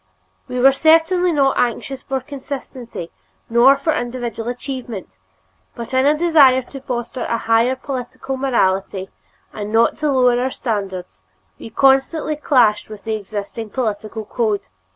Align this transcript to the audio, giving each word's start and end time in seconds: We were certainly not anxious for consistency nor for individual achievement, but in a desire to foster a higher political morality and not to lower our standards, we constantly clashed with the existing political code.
We 0.47 0.57
were 0.59 0.71
certainly 0.71 1.31
not 1.31 1.59
anxious 1.59 2.01
for 2.01 2.21
consistency 2.21 3.11
nor 3.51 3.77
for 3.77 3.93
individual 3.93 4.49
achievement, 4.49 5.15
but 5.75 5.93
in 5.93 6.07
a 6.07 6.17
desire 6.17 6.63
to 6.63 6.81
foster 6.81 7.23
a 7.25 7.37
higher 7.37 7.75
political 7.75 8.35
morality 8.35 9.11
and 9.53 9.71
not 9.71 9.97
to 9.97 10.11
lower 10.11 10.41
our 10.41 10.49
standards, 10.49 11.21
we 11.59 11.69
constantly 11.69 12.35
clashed 12.35 12.89
with 12.89 13.03
the 13.03 13.13
existing 13.13 13.69
political 13.69 14.25
code. 14.25 14.69